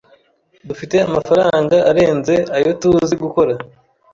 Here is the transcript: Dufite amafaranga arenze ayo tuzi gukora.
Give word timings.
Dufite 0.67 0.95
amafaranga 1.07 1.77
arenze 1.89 2.35
ayo 2.55 2.69
tuzi 2.81 3.15
gukora. 3.23 3.53